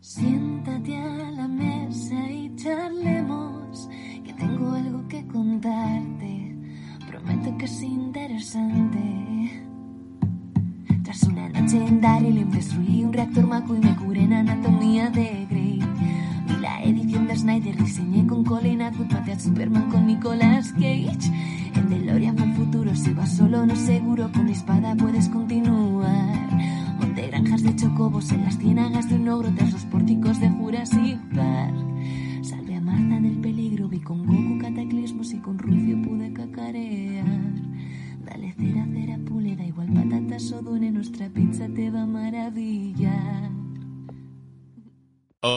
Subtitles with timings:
[0.00, 3.88] Siéntate a la mesa y charlemos,
[4.24, 6.56] que tengo algo que contarte.
[7.06, 9.64] Prometo que es interesante.
[11.02, 15.46] Tras una noche en Daryl destruí un reactor Maco y me curé en anatomía de
[15.50, 15.80] Grey.
[16.46, 21.30] Vi la edición de Snyder, diseñé con Colin Atwood, maté a Superman con Nicolas Cage.
[21.74, 26.43] En DeLorean fue el futuro, si vas solo no seguro, con mi espada puedes continuar.
[27.44, 31.74] Granjas de chocobos en las ciénagas de un ogro tras los pórticos de Jurassic Park.
[32.42, 34.26] Salve a Marta del peligro, vi con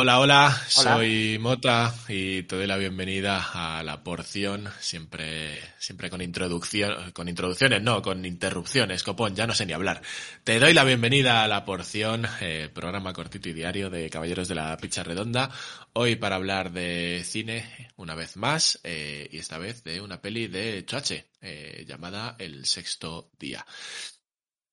[0.00, 6.22] Hola, hola, soy Mota y te doy la bienvenida a la porción, siempre, siempre con
[6.22, 10.00] introducción, con introducciones, no, con interrupciones, copón, ya no sé ni hablar.
[10.42, 14.54] Te doy la bienvenida a la porción, eh, programa cortito y diario de Caballeros de
[14.54, 15.50] la Picha Redonda,
[15.92, 20.46] hoy para hablar de cine, una vez más, eh, y esta vez de una peli
[20.46, 23.66] de Choache, eh, llamada El Sexto Día.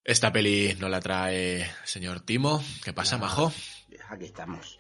[0.06, 3.52] Esta peli no la trae señor Timo, ¿qué pasa, majo?
[4.10, 4.80] Aquí estamos.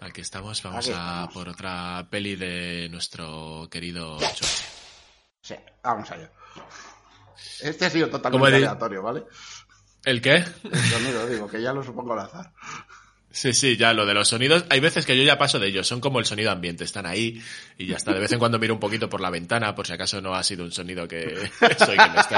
[0.00, 4.64] Aquí estamos, vamos Aquí a por otra peli de nuestro querido Choche.
[5.40, 6.30] Sí, vamos allá.
[7.62, 9.24] Este ha sido ¿Cómo totalmente aleatorio, ¿vale?
[10.04, 10.36] ¿El qué?
[10.36, 12.52] El sonido, digo, que ya lo supongo al azar.
[13.30, 15.86] Sí, sí, ya lo de los sonidos, hay veces que yo ya paso de ellos,
[15.86, 17.42] son como el sonido ambiente, están ahí
[17.76, 18.12] y ya está.
[18.14, 20.42] De vez en cuando miro un poquito por la ventana por si acaso no ha
[20.42, 21.34] sido un sonido que
[21.78, 22.36] soy que me esté,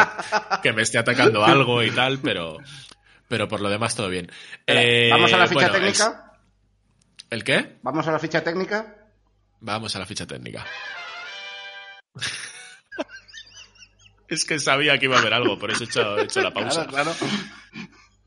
[0.63, 2.57] que me esté atacando algo y tal, pero
[3.29, 4.31] pero por lo demás todo bien.
[4.67, 6.05] Eh, Vamos a la ficha bueno, técnica.
[6.27, 6.30] es-
[7.31, 7.79] ¿El qué?
[7.83, 8.97] Vamos a la ficha técnica.
[9.61, 10.67] Vamos a la ficha técnica.
[14.29, 16.53] es que sabía que iba a haber algo, por eso he hecho, he hecho la
[16.53, 16.87] pausa.
[16.87, 17.33] Claro, claro.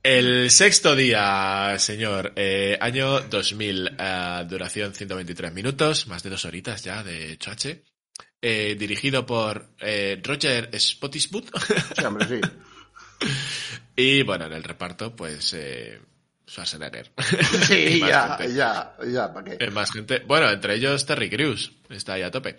[0.04, 2.34] El sexto día, señor.
[2.36, 3.96] Eh, año 2000.
[3.98, 7.84] eh, duración 123 minutos, más de dos horitas ya de choache.
[8.42, 9.70] Eh, dirigido por
[10.24, 11.50] Roger Spottiswoode.
[11.98, 12.42] Sí, hombre, sí.
[13.96, 15.56] y bueno, en el reparto, pues
[16.48, 17.12] Schwarzenegger.
[17.68, 18.54] Sí, ya, gente.
[18.54, 19.72] ya, ya, ¿para qué?
[19.72, 20.20] Más gente.
[20.20, 21.72] Bueno, entre ellos Terry Crews.
[21.90, 22.58] Está ahí a tope.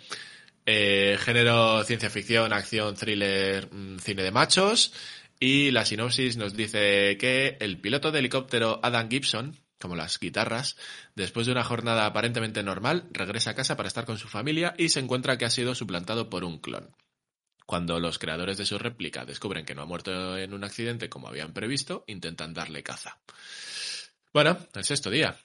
[0.65, 4.93] Eh, género ciencia ficción, acción, thriller, mm, cine de machos.
[5.39, 10.77] Y la sinopsis nos dice que el piloto de helicóptero Adam Gibson, como las guitarras,
[11.15, 14.89] después de una jornada aparentemente normal, regresa a casa para estar con su familia y
[14.89, 16.89] se encuentra que ha sido suplantado por un clon.
[17.65, 21.27] Cuando los creadores de su réplica descubren que no ha muerto en un accidente como
[21.27, 23.19] habían previsto, intentan darle caza.
[24.33, 25.35] Bueno, el sexto día.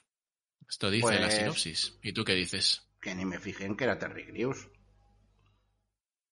[0.69, 1.97] Esto dice la Pues- sinopsis.
[2.03, 2.87] ¿Y tú qué dices?
[3.01, 4.67] Que ni me fijé en que era Terry Crews.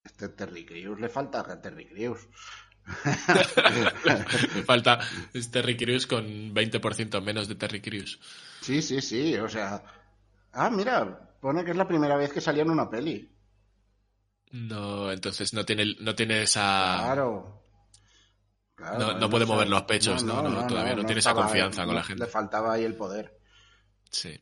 [0.03, 2.27] Este Terry Crews le falta a Terry Crews.
[4.65, 4.99] Falta
[5.33, 8.19] es Terry Crews con 20% menos de Terry Crews.
[8.61, 9.83] Sí, sí, sí, o sea...
[10.53, 13.29] Ah, mira, pone que es la primera vez que salía en una peli.
[14.51, 16.97] No, entonces no tiene, no tiene esa...
[17.03, 17.63] Claro.
[18.75, 21.95] Claro, No- no puede mover los pechos, no, no, todavía no tiene esa confianza con
[21.95, 22.23] la gente.
[22.23, 23.37] Le faltaba ahí el poder.
[24.09, 24.39] Sí.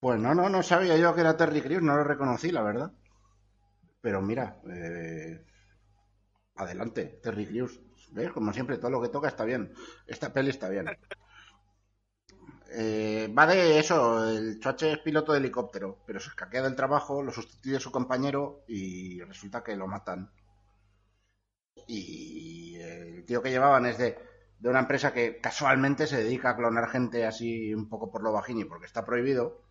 [0.00, 2.92] Pues no, no, no sabía yo que era Terry Crews, no lo reconocí, la verdad.
[4.00, 5.44] Pero mira, eh,
[6.56, 7.80] adelante, Terry Crews.
[8.10, 8.32] ¿Ves?
[8.32, 9.72] Como siempre, todo lo que toca está bien.
[10.06, 10.86] Esta peli está bien.
[12.70, 17.22] Eh, va de eso, el Choache es piloto de helicóptero, pero se escaquea del trabajo,
[17.22, 20.30] lo sustituye su compañero y resulta que lo matan.
[21.86, 24.18] Y el tío que llevaban es de,
[24.58, 28.32] de una empresa que casualmente se dedica a clonar gente así un poco por lo
[28.32, 29.62] bajini porque está prohibido.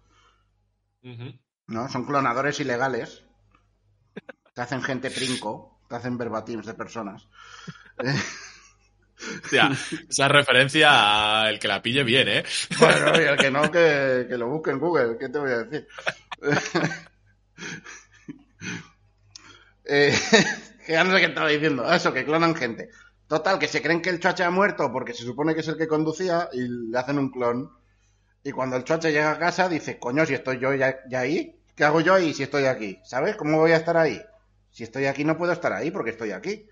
[1.67, 1.89] ¿no?
[1.89, 3.23] Son clonadores ilegales.
[4.53, 7.27] Te hacen gente princo, te hacen verbatims de personas.
[9.43, 9.71] O sea,
[10.09, 12.43] esa referencia al que la pille bien, ¿eh?
[12.79, 15.63] Bueno, y el que no, que, que lo busque en Google, ¿qué te voy a
[15.63, 15.87] decir?
[19.85, 20.13] Eh,
[20.85, 21.91] que ya no sé qué estaba diciendo.
[21.91, 22.89] Eso, que clonan gente.
[23.27, 25.77] Total, que se creen que el choache ha muerto porque se supone que es el
[25.77, 27.69] que conducía y le hacen un clon.
[28.43, 31.59] Y cuando el choache llega a casa dice, coño, si estoy yo ya, ya ahí,
[31.75, 32.99] ¿qué hago yo ahí si estoy aquí?
[33.03, 33.35] ¿Sabes?
[33.35, 34.21] ¿Cómo voy a estar ahí?
[34.69, 36.67] Si estoy aquí no puedo estar ahí porque estoy aquí.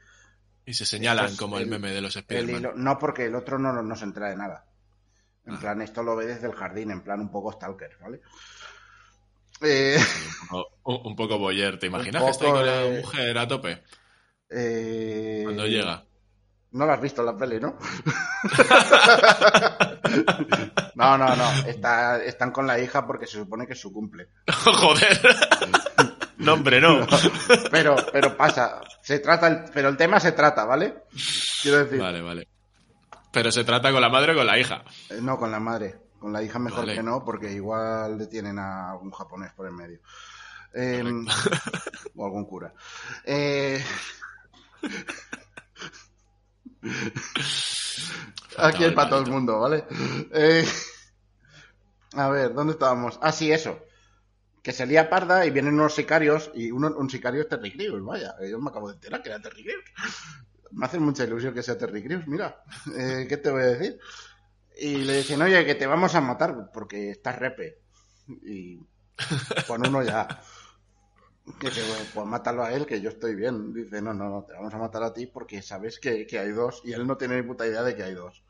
[0.65, 2.73] Y se señalan como el, el- meme de los Spiderman.
[2.75, 4.65] no, porque el otro no, no se entera de nada.
[5.45, 5.59] En Ah.
[5.59, 8.21] plan, esto lo ve desde el jardín, en plan un poco stalker, ¿vale?
[9.61, 9.97] Eh,
[10.43, 13.37] Un poco, un- un poco boyer, ¿te imaginas que está ahí con la eh, mujer
[13.37, 13.83] a tope
[14.49, 16.03] eh, cuando llega?
[16.71, 17.77] No lo has visto en la peli, ¿no?
[20.95, 21.51] no, no, no.
[21.67, 24.29] Está- están con la hija porque se supone que es su cumple.
[24.47, 25.19] Joder.
[26.41, 27.05] No, hombre, no.
[27.71, 28.81] Pero, pero pasa.
[29.01, 31.03] Se trata, el- pero el tema se trata, ¿vale?
[31.61, 32.47] Quiero decir, Vale, vale.
[33.31, 34.83] Pero se trata con la madre o con la hija.
[35.09, 35.95] eh, no con la madre.
[36.19, 36.93] Con la hija mejor Vale.
[36.95, 39.99] que no, porque igual le tienen a algún japonés por el medio.
[40.73, 41.03] Eh,
[42.15, 42.73] o algún cura.
[43.25, 43.83] Eh,
[48.57, 49.85] Aquí hay para todo el mundo, ¿vale?
[50.33, 50.67] Eh,
[52.13, 53.17] a ver, ¿dónde estábamos?
[53.21, 53.79] Ah, sí, eso.
[54.61, 58.03] Que se lía parda y vienen unos sicarios y uno, un sicario es Terry Crews,
[58.03, 58.35] vaya.
[58.47, 59.83] Yo me acabo de enterar que era Terry Crews.
[60.71, 62.63] Me hace mucha ilusión que sea Terry Crews, mira.
[62.97, 63.99] Eh, ¿Qué te voy a decir?
[64.77, 67.79] Y le dicen, oye, que te vamos a matar porque estás repe.
[68.43, 68.79] Y
[69.67, 70.27] con uno ya.
[71.59, 71.81] Dice,
[72.13, 73.73] pues mátalo a él, que yo estoy bien.
[73.73, 76.51] Dice, no, no, no, te vamos a matar a ti porque sabes que, que hay
[76.51, 76.81] dos.
[76.85, 78.43] Y él no tiene ni puta idea de que hay dos.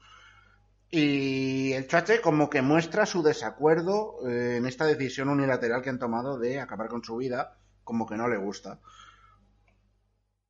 [0.94, 6.00] Y el Chache como que muestra su desacuerdo eh, en esta decisión unilateral que han
[6.00, 8.80] tomado de acabar con su vida, como que no le gusta.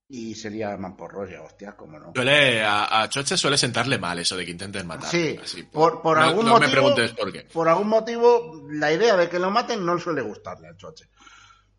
[0.09, 2.11] Y sería mamporros ya, hostia, cómo no.
[2.13, 5.09] Suele, a, a Choche suele sentarle mal eso de que intenten matar.
[5.09, 6.67] Sí, Así, por, por no, algún no motivo.
[6.67, 7.41] me preguntes por qué.
[7.53, 11.05] Por algún motivo, la idea de que lo maten no suele gustarle al Choche.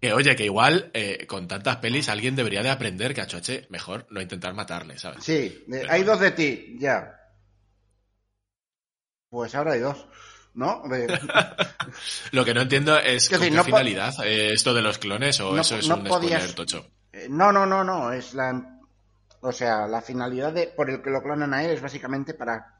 [0.01, 3.67] Que oye, que igual eh, con tantas pelis alguien debería de aprender que a Choche
[3.71, 5.23] mejor no intentar matarle, ¿sabes?
[5.25, 7.19] Sí, Pero- hay dos de ti, ya.
[9.33, 10.07] Pues ahora hay dos,
[10.53, 10.83] ¿no?
[10.91, 11.07] De-
[12.33, 15.41] Lo que no entiendo es con sí, qué no finalidad eh, esto de los clones
[15.41, 16.87] o No eso es no un podías- tocho.
[17.15, 18.13] Eh, No, no, no, no.
[18.13, 18.79] Es la.
[19.41, 22.79] O sea, la finalidad de, por el que lo clonan a él es básicamente para,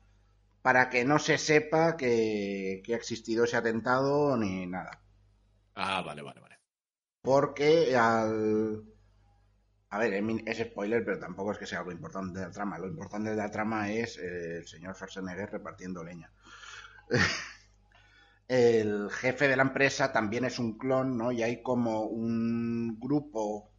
[0.61, 5.01] para que no se sepa que, que ha existido ese atentado ni nada.
[5.75, 6.59] Ah, vale, vale, vale.
[7.23, 8.83] Porque al.
[9.89, 10.13] A ver,
[10.47, 12.79] es spoiler, pero tampoco es que sea algo importante de la trama.
[12.79, 16.31] Lo importante de la trama es eh, el señor Schwarzenegger repartiendo leña.
[18.49, 21.33] El jefe de la empresa también es un clon, ¿no?
[21.33, 23.71] Y hay como un grupo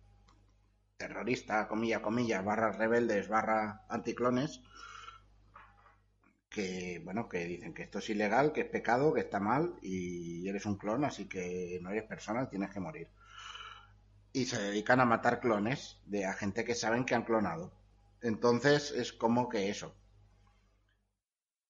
[0.98, 4.62] terrorista, comilla, comilla, barra rebeldes, barra anticlones,
[6.50, 10.48] que, bueno, que dicen que esto es ilegal, que es pecado, que está mal y
[10.48, 13.10] eres un clon, así que no eres persona, tienes que morir.
[14.32, 17.74] Y se dedican a matar clones de a gente que saben que han clonado.
[18.22, 19.96] Entonces es como que eso.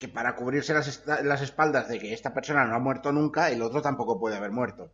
[0.04, 3.62] Que para cubrirse las, las espaldas de que esta persona no ha muerto nunca, el
[3.62, 4.92] otro tampoco puede haber muerto.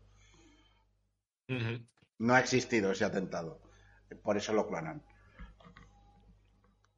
[2.20, 3.60] No ha existido ese atentado.
[4.22, 5.04] Por eso lo clonan.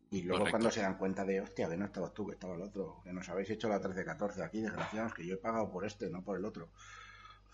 [0.10, 0.52] Y luego Correcto.
[0.52, 3.14] cuando se dan cuenta de, hostia, que no estabas tú, que estaba el otro, que
[3.14, 6.38] nos habéis hecho la 13-14 aquí, desgraciados, que yo he pagado por este, no por
[6.38, 6.70] el otro.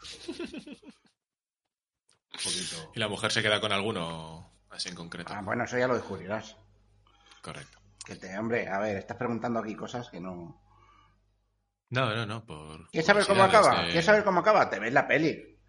[2.31, 2.91] Poquito.
[2.95, 5.31] ¿Y la mujer se queda con alguno así en concreto?
[5.35, 6.57] Ah, bueno, eso ya lo descubrirás.
[7.43, 7.76] Correcto.
[8.07, 10.63] Que te, hombre, a ver, estás preguntando aquí cosas que no.
[11.89, 12.45] No, no, no.
[12.45, 13.81] Por ¿Quieres saber cómo acaba?
[13.81, 14.69] de- ¿Quieres saber cómo acaba?
[14.69, 15.59] Te ves la peli.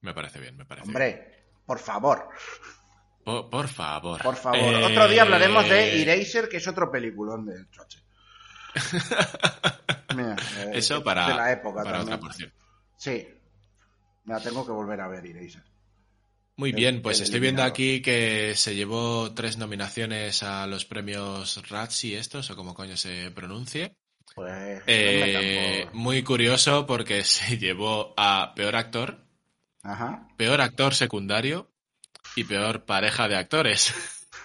[0.00, 0.96] Me parece bien, me parece bien.
[0.96, 2.28] Hombre, por favor,
[3.24, 4.20] Por, por favor.
[4.22, 4.58] por favor.
[4.58, 8.02] Eh, Otro día hablaremos de Eraser, que es otro peliculón del choche.
[10.16, 12.14] Mira, eh, Eso para, de la época para también.
[12.14, 12.52] otra porción.
[12.96, 13.28] Sí.
[14.24, 15.62] Me la tengo que volver a ver, Eraser.
[16.58, 22.18] Muy bien, pues estoy viendo aquí que se llevó tres nominaciones a los premios Razzie
[22.18, 23.94] estos, o como coño se pronuncie.
[24.34, 24.82] Pues.
[24.88, 29.24] Eh, muy curioso porque se llevó a peor actor,
[29.84, 30.26] Ajá.
[30.36, 31.70] peor actor secundario
[32.34, 33.94] y peor pareja de actores.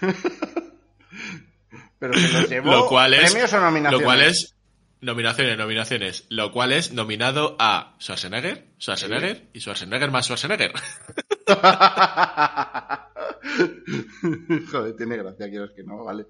[1.98, 2.70] Pero se los llevó.
[2.70, 4.00] Lo cual es- ¿Premios o nominaciones?
[4.00, 4.54] Lo cual es
[5.00, 6.26] nominaciones, nominaciones.
[6.28, 10.72] Lo cual es nominado a Schwarzenegger, Schwarzenegger y Schwarzenegger más Schwarzenegger.
[14.70, 16.26] Joder, tiene gracia, quieres que no, vale.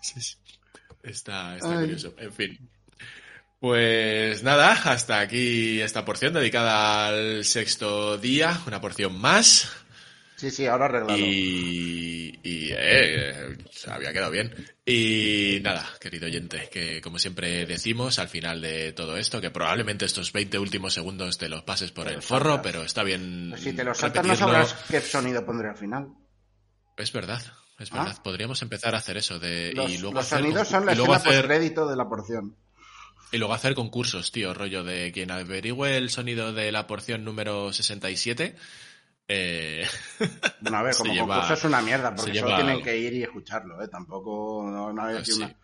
[0.00, 0.36] Sí, sí.
[1.02, 2.14] Está, está curioso.
[2.18, 2.70] En fin.
[3.60, 9.70] Pues nada, hasta aquí esta porción dedicada al sexto día, una porción más.
[10.42, 11.16] Sí, sí, ahora arreglado.
[11.16, 14.52] Y, y eh, se había quedado bien.
[14.84, 20.04] Y nada, querido oyente, que como siempre decimos al final de todo esto, que probablemente
[20.04, 22.72] estos 20 últimos segundos te los pases por Te el los forro, saltas.
[22.72, 23.50] pero está bien.
[23.50, 26.08] Pues si te lo saltas, no sabrás qué sonido pondré al final.
[26.96, 27.40] Es verdad,
[27.78, 27.98] es Ah.
[28.02, 28.22] verdad.
[28.24, 31.14] Podríamos empezar a hacer eso de Los, y luego los hacer sonidos son la escena
[31.16, 32.56] hacer postcrédito de la porción.
[33.30, 37.72] y luego hacer concursos, tío, rollo de quien averigüe el sonido de la porción número
[37.72, 38.56] 67
[39.28, 39.86] eh,
[40.60, 42.96] Bueno, a ver, como lleva- concurso es una mierda, porque se solo lleva tienen que
[42.98, 43.88] ir y escucharlo, ¿eh?
[43.88, 45.42] Tampoco, no, no hay aquí sí.
[45.42, 45.56] una...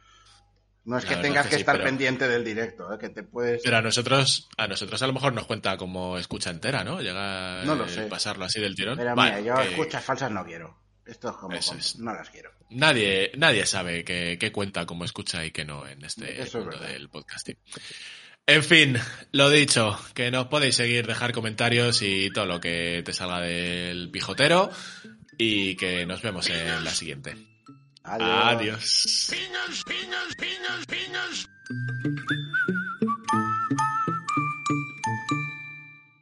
[0.84, 2.98] No es que tengas que que, sí, estar pero- pendiente del directo, ¿eh?
[2.98, 3.60] que te puedes...
[3.62, 7.02] Pero a nosotros, a nosotros a lo mejor nos cuenta como escucha entera, ¿no?
[7.02, 8.04] Llega No lo sé.
[8.06, 8.96] pasarlo así del tirón.
[8.96, 10.78] Pero mira, yo que escuchas falsas no quiero.
[11.04, 11.54] Esto es como...
[11.54, 11.98] Es.
[11.98, 12.52] No las quiero.
[12.70, 17.10] Nadie, nadie sabe qué, cuenta como escucha y qué no en este Eso mundo del
[17.10, 17.58] podcasting.
[18.48, 18.96] En fin,
[19.32, 24.10] lo dicho, que nos podéis seguir, dejar comentarios y todo lo que te salga del
[24.10, 24.70] pijotero
[25.36, 27.36] y que nos vemos en la siguiente.
[28.04, 28.80] Adiós.
[28.80, 29.30] Adiós.